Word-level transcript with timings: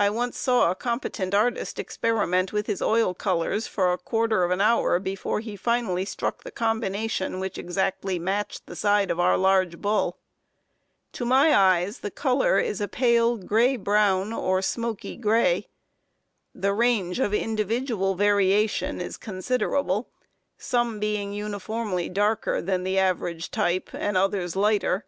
I 0.00 0.10
once 0.10 0.36
saw 0.36 0.68
a 0.68 0.74
competent 0.74 1.32
artist 1.32 1.78
experiment 1.78 2.52
with 2.52 2.66
his 2.66 2.82
oil 2.82 3.14
colors 3.14 3.68
for 3.68 3.92
a 3.92 3.96
quarter 3.98 4.42
of 4.42 4.50
an 4.50 4.60
hour 4.60 4.98
before 4.98 5.38
he 5.38 5.54
finally 5.54 6.04
struck 6.04 6.42
the 6.42 6.50
combination 6.50 7.38
which 7.38 7.56
exactly 7.56 8.18
matched 8.18 8.66
the 8.66 8.74
side 8.74 9.08
of 9.08 9.20
our 9.20 9.36
large 9.38 9.78
bull. 9.78 10.18
To 11.12 11.24
my 11.24 11.54
eyes, 11.54 12.00
the 12.00 12.10
color 12.10 12.58
is 12.58 12.80
a 12.80 12.88
pale 12.88 13.36
gray 13.36 13.76
brown 13.76 14.32
or 14.32 14.62
smoky 14.62 15.16
gray. 15.16 15.68
The 16.52 16.74
range 16.74 17.20
of 17.20 17.32
individual 17.32 18.16
variation 18.16 19.00
is 19.00 19.16
considerable, 19.16 20.10
some 20.58 20.98
being 20.98 21.32
uniformly 21.32 22.08
darker 22.08 22.60
than 22.60 22.82
the 22.82 22.98
average 22.98 23.52
type, 23.52 23.90
and 23.94 24.16
others 24.16 24.56
lighter. 24.56 25.06